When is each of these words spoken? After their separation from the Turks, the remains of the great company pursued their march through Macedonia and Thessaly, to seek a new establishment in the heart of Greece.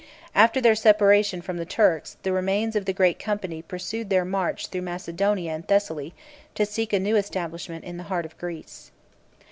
After 0.33 0.59
their 0.59 0.73
separation 0.73 1.43
from 1.43 1.57
the 1.57 1.63
Turks, 1.63 2.17
the 2.23 2.31
remains 2.31 2.75
of 2.75 2.85
the 2.85 2.91
great 2.91 3.19
company 3.19 3.61
pursued 3.61 4.09
their 4.09 4.25
march 4.25 4.65
through 4.65 4.81
Macedonia 4.81 5.51
and 5.53 5.67
Thessaly, 5.67 6.15
to 6.55 6.65
seek 6.65 6.91
a 6.91 6.99
new 6.99 7.15
establishment 7.15 7.85
in 7.85 7.97
the 7.97 8.05
heart 8.09 8.25
of 8.25 8.35
Greece. 8.39 8.89